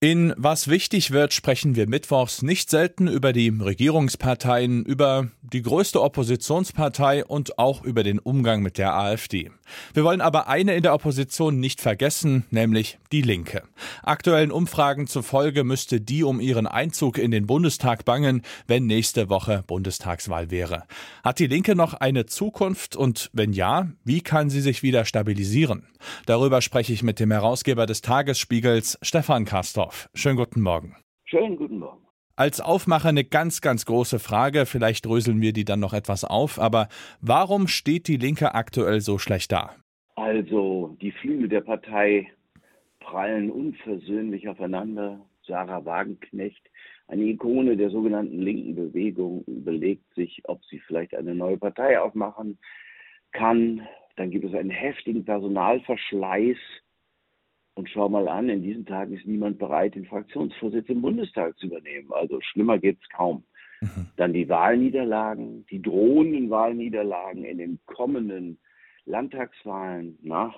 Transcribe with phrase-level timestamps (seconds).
[0.00, 6.00] In Was wichtig wird, sprechen wir mittwochs nicht selten über die Regierungsparteien, über die größte
[6.00, 9.50] Oppositionspartei und auch über den Umgang mit der AfD.
[9.94, 13.64] Wir wollen aber eine in der Opposition nicht vergessen, nämlich die Linke.
[14.04, 19.64] Aktuellen Umfragen zufolge müsste die um ihren Einzug in den Bundestag bangen, wenn nächste Woche
[19.66, 20.84] Bundestagswahl wäre.
[21.24, 25.88] Hat die Linke noch eine Zukunft und wenn ja, wie kann sie sich wieder stabilisieren?
[26.26, 30.10] Darüber spreche ich mit dem Herausgeber des Tagesspiegels, Stefan Kastor auf.
[30.14, 30.94] Schönen guten Morgen.
[31.24, 32.06] Schönen guten Morgen.
[32.36, 36.60] Als Aufmacher eine ganz, ganz große Frage, vielleicht dröseln wir die dann noch etwas auf,
[36.60, 36.88] aber
[37.20, 39.74] warum steht die Linke aktuell so schlecht da?
[40.14, 42.30] Also, die Flügel der Partei
[43.00, 45.20] prallen unversöhnlich aufeinander.
[45.46, 46.62] Sarah Wagenknecht,
[47.06, 52.58] eine Ikone der sogenannten linken Bewegung, überlegt sich, ob sie vielleicht eine neue Partei aufmachen
[53.32, 53.88] kann.
[54.16, 56.58] Dann gibt es einen heftigen Personalverschleiß
[57.78, 61.66] und schau mal an, in diesen Tagen ist niemand bereit, den Fraktionsvorsitz im Bundestag zu
[61.66, 62.08] übernehmen.
[62.10, 63.44] Also schlimmer geht es kaum.
[63.80, 64.08] Mhm.
[64.16, 68.58] Dann die Wahlniederlagen, die drohenden Wahlniederlagen in den kommenden
[69.04, 70.18] Landtagswahlen.
[70.22, 70.52] Na,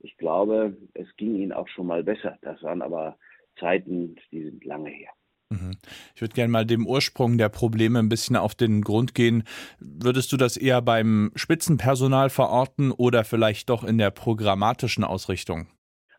[0.00, 2.38] ich glaube, es ging ihnen auch schon mal besser.
[2.40, 3.18] Das waren aber
[3.60, 5.10] Zeiten, die sind lange her.
[5.50, 5.76] Mhm.
[6.14, 9.44] Ich würde gerne mal dem Ursprung der Probleme ein bisschen auf den Grund gehen.
[9.78, 15.68] Würdest du das eher beim Spitzenpersonal verorten oder vielleicht doch in der programmatischen Ausrichtung?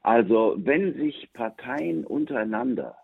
[0.04, 2.98] Also wenn sich Parteien untereinander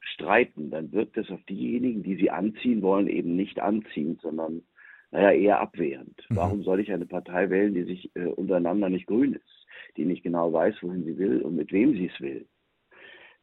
[0.00, 4.62] streiten, dann wirkt das auf diejenigen, die sie anziehen wollen, eben nicht anziehend, sondern
[5.10, 6.26] naja, eher abwehrend.
[6.28, 6.36] Mhm.
[6.36, 10.22] Warum soll ich eine Partei wählen, die sich äh, untereinander nicht grün ist, die nicht
[10.22, 12.46] genau weiß, wohin sie will und mit wem sie es will?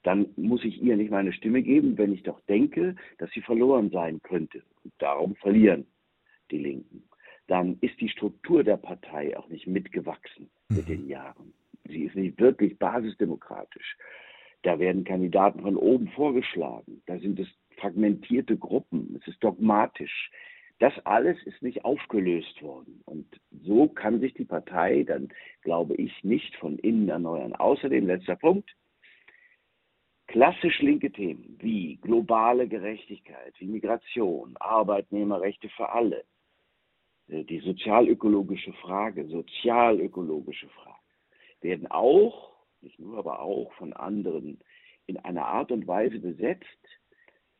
[0.04, 3.90] Dann muss ich ihr nicht meine Stimme geben, wenn ich doch denke, dass sie verloren
[3.90, 4.64] sein könnte.
[4.84, 5.88] Und darum verlieren
[6.52, 7.04] die Linken.
[7.48, 10.78] Dann ist die Struktur der Partei auch nicht mitgewachsen mhm.
[10.78, 11.54] mit den Jahren
[11.92, 13.98] sie ist nicht wirklich basisdemokratisch.
[14.64, 17.02] Da werden Kandidaten von oben vorgeschlagen.
[17.06, 17.48] Da sind es
[17.78, 19.20] fragmentierte Gruppen.
[19.20, 20.32] Es ist dogmatisch.
[20.80, 23.02] Das alles ist nicht aufgelöst worden.
[23.06, 23.28] Und
[23.64, 25.30] so kann sich die Partei dann,
[25.62, 27.54] glaube ich, nicht von innen erneuern.
[27.54, 28.76] Außerdem, letzter Punkt,
[30.28, 36.24] klassisch linke Themen wie globale Gerechtigkeit, wie Migration, Arbeitnehmerrechte für alle,
[37.28, 40.91] äh, die sozialökologische Frage, sozialökologische Frage,
[41.62, 42.52] werden auch,
[42.82, 44.60] nicht nur, aber auch von anderen
[45.08, 46.66] in einer Art und Weise besetzt,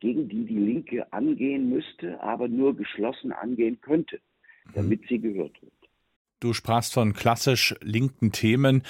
[0.00, 4.20] gegen die die Linke angehen müsste, aber nur geschlossen angehen könnte,
[4.74, 5.72] damit sie gehört wird.
[6.40, 8.82] Du sprachst von klassisch linken Themen.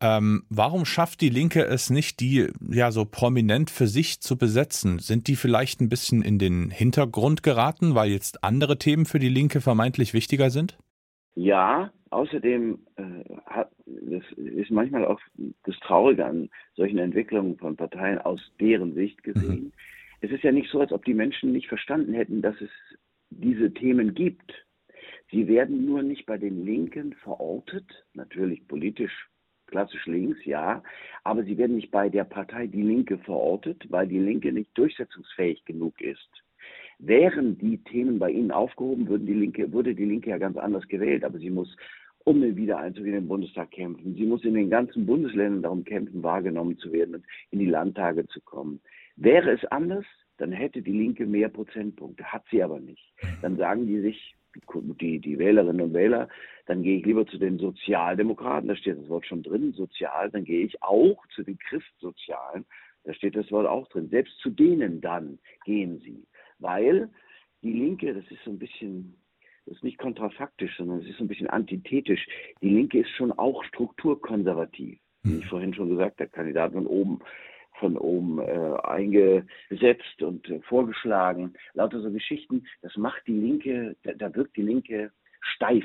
[0.00, 5.00] Ähm, warum schafft die Linke es nicht, die ja so prominent für sich zu besetzen?
[5.00, 9.28] Sind die vielleicht ein bisschen in den Hintergrund geraten, weil jetzt andere Themen für die
[9.28, 10.78] Linke vermeintlich wichtiger sind?
[11.34, 15.20] Ja, außerdem äh, hat, das ist manchmal auch
[15.64, 19.64] das Traurige an solchen Entwicklungen von Parteien aus deren Sicht gesehen.
[19.64, 19.72] Mhm.
[20.20, 22.70] Es ist ja nicht so, als ob die Menschen nicht verstanden hätten, dass es
[23.30, 24.52] diese Themen gibt.
[25.30, 29.28] Sie werden nur nicht bei den Linken verortet, natürlich politisch
[29.66, 30.82] klassisch links, ja,
[31.24, 35.64] aber sie werden nicht bei der Partei Die Linke verortet, weil die Linke nicht durchsetzungsfähig
[35.64, 36.28] genug ist.
[37.04, 40.86] Wären die Themen bei Ihnen aufgehoben, würden die Linke, würde die Linke ja ganz anders
[40.86, 41.76] gewählt, aber sie muss
[42.22, 44.14] um den Wiedereinzug in den Bundestag kämpfen.
[44.14, 48.24] Sie muss in den ganzen Bundesländern darum kämpfen, wahrgenommen zu werden und in die Landtage
[48.28, 48.80] zu kommen.
[49.16, 50.04] Wäre es anders,
[50.38, 53.12] dann hätte die Linke mehr Prozentpunkte, hat sie aber nicht.
[53.42, 54.36] Dann sagen die sich,
[55.00, 56.28] die, die Wählerinnen und Wähler,
[56.66, 60.44] dann gehe ich lieber zu den Sozialdemokraten, da steht das Wort schon drin, sozial, dann
[60.44, 62.64] gehe ich auch zu den Christsozialen,
[63.02, 64.08] da steht das Wort auch drin.
[64.08, 66.24] Selbst zu denen dann gehen sie
[66.62, 67.10] weil
[67.62, 69.16] die Linke, das ist so ein bisschen,
[69.66, 72.26] das ist nicht kontrafaktisch, sondern es ist so ein bisschen antithetisch.
[72.62, 74.98] Die Linke ist schon auch strukturkonservativ.
[75.24, 75.50] Wie ich hm.
[75.50, 77.20] vorhin schon gesagt, der Kandidat von oben
[77.78, 81.54] von oben äh, eingesetzt und äh, vorgeschlagen.
[81.74, 85.84] Lauter so Geschichten, das macht die Linke, da, da wirkt die Linke steif.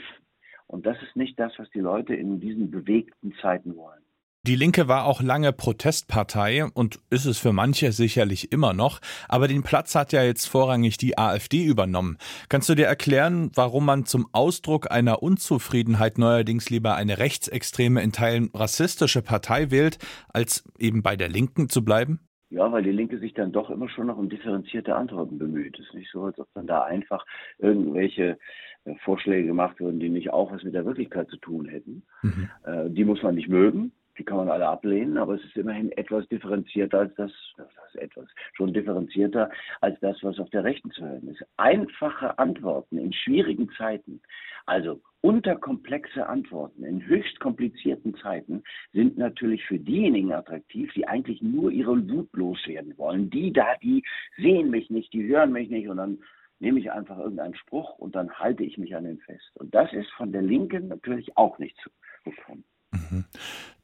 [0.67, 4.03] Und das ist nicht das, was die Leute in diesen bewegten Zeiten wollen.
[4.43, 9.49] Die Linke war auch lange Protestpartei und ist es für manche sicherlich immer noch, aber
[9.49, 12.17] den Platz hat ja jetzt vorrangig die AfD übernommen.
[12.47, 18.13] Kannst du dir erklären, warum man zum Ausdruck einer Unzufriedenheit neuerdings lieber eine rechtsextreme, in
[18.13, 19.97] Teilen rassistische Partei wählt,
[20.29, 22.21] als eben bei der Linken zu bleiben?
[22.49, 25.77] Ja, weil die Linke sich dann doch immer schon noch um differenzierte Antworten bemüht.
[25.77, 27.25] Es ist nicht so, als ob dann da einfach
[27.57, 28.37] irgendwelche
[28.85, 32.03] äh, Vorschläge gemacht würden, die nicht auch was mit der Wirklichkeit zu tun hätten.
[32.21, 32.49] Mhm.
[32.63, 35.91] Äh, die muss man nicht mögen die kann man alle ablehnen, aber es ist immerhin
[35.93, 39.49] etwas differenzierter als das, das ist etwas, schon differenzierter
[39.81, 41.43] als das, was auf der Rechten zu hören ist.
[41.57, 44.21] Einfache Antworten in schwierigen Zeiten,
[44.65, 51.71] also unterkomplexe Antworten in höchst komplizierten Zeiten sind natürlich für diejenigen attraktiv, die eigentlich nur
[51.71, 53.29] ihre Wut loswerden wollen.
[53.29, 54.03] Die da, die
[54.37, 56.19] sehen mich nicht, die hören mich nicht und dann
[56.59, 59.51] nehme ich einfach irgendeinen Spruch und dann halte ich mich an den fest.
[59.55, 61.89] Und das ist von der Linken natürlich auch nicht zu
[62.23, 62.63] bekommen.
[62.91, 63.25] Mhm.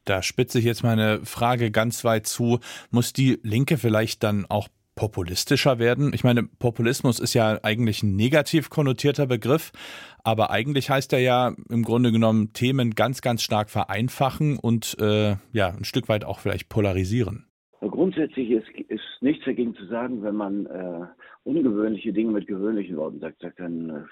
[0.04, 2.60] Da spitze ich jetzt meine Frage ganz weit zu.
[2.90, 6.12] Muss die Linke vielleicht dann auch populistischer werden?
[6.14, 9.72] Ich meine, Populismus ist ja eigentlich ein negativ konnotierter Begriff,
[10.22, 15.36] aber eigentlich heißt er ja im Grunde genommen Themen ganz, ganz stark vereinfachen und äh,
[15.52, 17.46] ja, ein Stück weit auch vielleicht polarisieren.
[17.80, 21.06] Grundsätzlich ist, ist nichts dagegen zu sagen, wenn man äh,
[21.44, 24.02] ungewöhnliche Dinge mit gewöhnlichen Worten sagt, sagt dann äh,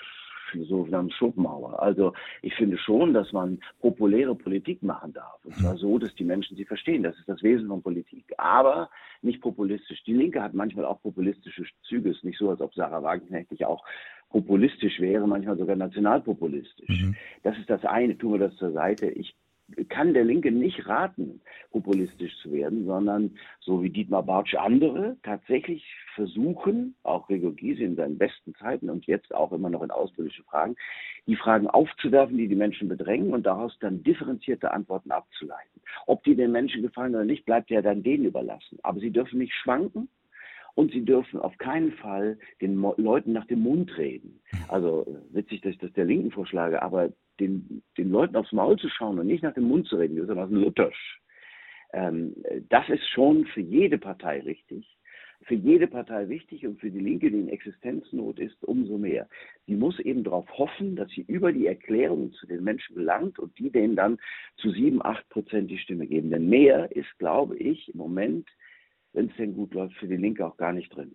[0.53, 1.83] Philosoph namens Schopenhauer.
[1.83, 2.13] Also
[2.43, 5.45] ich finde schon, dass man populäre Politik machen darf.
[5.45, 7.03] Und zwar so, dass die Menschen sie verstehen.
[7.03, 8.25] Das ist das Wesen von Politik.
[8.39, 8.91] Aber
[9.23, 10.03] nicht populistisch.
[10.05, 12.11] Die Linke hat manchmal auch populistische Züge.
[12.11, 13.85] Es ist nicht so, als ob Sarah Wagenknecht nicht auch
[14.31, 17.03] populistisch wäre, manchmal sogar nationalpopulistisch.
[17.03, 17.17] Mhm.
[17.43, 18.17] Das ist das eine.
[18.17, 19.11] Tun wir das zur Seite.
[19.11, 19.35] Ich
[19.89, 25.85] kann der Linke nicht raten, populistisch zu werden, sondern so wie Dietmar Bartsch andere tatsächlich
[26.15, 30.43] versuchen, auch Gregor Gysi in seinen besten Zeiten und jetzt auch immer noch in ausführliche
[30.45, 30.77] Fragen,
[31.27, 35.81] die Fragen aufzuwerfen, die die Menschen bedrängen und daraus dann differenzierte Antworten abzuleiten.
[36.07, 38.79] Ob die den Menschen gefallen oder nicht, bleibt ja dann denen überlassen.
[38.83, 40.09] Aber sie dürfen nicht schwanken
[40.75, 44.41] und sie dürfen auf keinen Fall den Mo Leuten nach dem Mund reden.
[44.69, 47.11] Also witzig, dass ich das der Linken vorschlage, aber
[47.41, 50.51] den, den Leuten aufs Maul zu schauen und nicht nach dem Mund zu reden, was
[50.51, 51.21] Luthersch.
[51.93, 52.35] Ähm,
[52.69, 54.87] das ist schon für jede Partei richtig.
[55.45, 59.29] Für jede Partei wichtig und für die Linke, die in Existenznot ist, umso mehr.
[59.67, 63.59] Sie muss eben darauf hoffen, dass sie über die Erklärungen zu den Menschen gelangt und
[63.59, 64.19] die denen dann
[64.59, 66.31] zu sieben, acht Prozent die Stimme geben.
[66.31, 68.49] Denn mehr ist, glaube ich, im Moment
[69.13, 71.15] wenn es denn gut läuft, für die Linke auch gar nicht drin.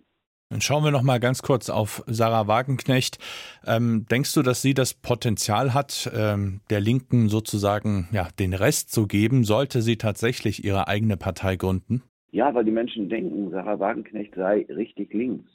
[0.50, 3.18] Dann schauen wir noch mal ganz kurz auf Sarah Wagenknecht.
[3.66, 8.94] Ähm, denkst du, dass sie das Potenzial hat, ähm, der Linken sozusagen ja, den Rest
[8.94, 12.02] zu geben, sollte sie tatsächlich ihre eigene Partei gründen?
[12.32, 15.50] Ja, weil die Menschen denken, Sarah Wagenknecht sei richtig links.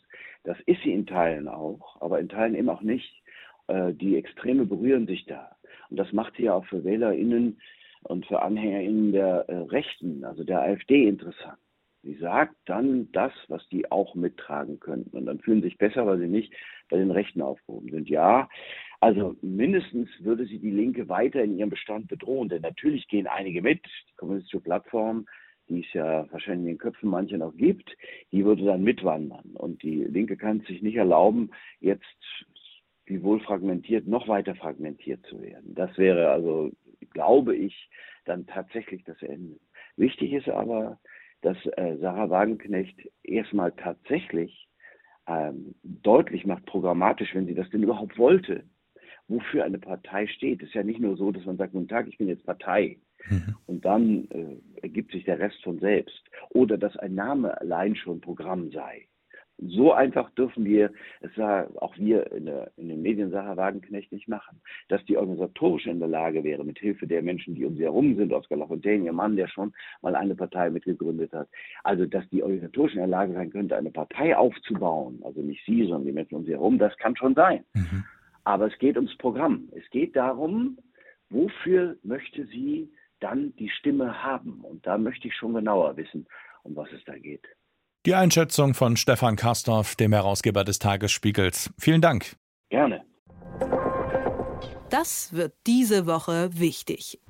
[0.45, 3.23] Das ist sie in Teilen auch, aber in Teilen eben auch nicht.
[3.69, 5.57] Äh, die Extreme berühren sich da.
[5.89, 7.59] Und das macht sie ja auch für WählerInnen
[8.03, 11.62] und für AnhängerInnen der äh, Rechten, also der AfD, interessant.
[12.03, 15.17] Sie sagt dann das, was die auch mittragen könnten.
[15.17, 16.53] Und dann fühlen sie sich besser, weil sie nicht
[16.91, 18.09] bei den Rechten aufgehoben sind.
[18.09, 18.49] Ja,
[19.01, 22.49] also mindestens würde sie die Linke weiter in ihrem Bestand bedrohen.
[22.49, 23.85] Denn natürlich gehen einige mit.
[24.11, 25.27] Die kommunistische Plattform,
[25.69, 27.97] die es ja wahrscheinlich in den Köpfen mancher noch gibt,
[28.33, 29.53] die würde dann mitwandern.
[29.55, 31.51] Und die Linke kann es sich nicht erlauben,
[31.81, 32.05] jetzt
[33.07, 35.75] wie wohl fragmentiert, noch weiter fragmentiert zu werden.
[35.75, 36.71] Das wäre also,
[37.11, 37.91] glaube ich,
[38.25, 39.59] dann tatsächlich das Ende.
[39.97, 40.99] Wichtig ist aber,
[41.43, 44.69] dass äh, Sarah Wagenknecht erstmal tatsächlich
[45.27, 48.65] ähm, deutlich macht, programmatisch, wenn sie das denn überhaupt wollte,
[49.29, 50.63] wofür eine Partei steht.
[50.63, 52.99] Es ist ja nicht nur so, dass man sagt, guten Tag, ich bin jetzt Partei.
[53.29, 53.57] Mhm.
[53.67, 56.23] Und dann äh, ergibt sich der Rest von selbst.
[56.51, 59.07] Oder dass ein Name allein schon Programm sei.
[59.69, 64.11] So einfach dürfen wir, es war auch wir in, der, in den Medien Sarah Wagenknecht
[64.11, 67.77] nicht machen, dass die organisatorisch in der Lage wäre, mit Hilfe der Menschen, die um
[67.77, 71.49] sie herum sind, Oskar Lafontaine, ihr Mann, der schon mal eine Partei mitgegründet hat,
[71.85, 75.83] also dass die organisatorisch in der Lage sein könnte, eine Partei aufzubauen, also nicht sie,
[75.85, 77.65] sondern die Menschen um sie herum, das kann schon sein.
[77.75, 78.05] Mhm.
[78.45, 79.69] Aber es geht ums Programm.
[79.77, 80.79] Es geht darum,
[81.31, 84.61] wofür möchte sie dann die Stimme haben?
[84.63, 86.27] Und da möchte ich schon genauer wissen,
[86.65, 87.47] um was es da geht.
[88.05, 91.71] Die Einschätzung von Stefan Karstorff, dem Herausgeber des Tagesspiegels.
[91.79, 92.35] Vielen Dank.
[92.69, 93.05] Gerne.
[94.91, 97.21] Das wird diese Woche wichtig.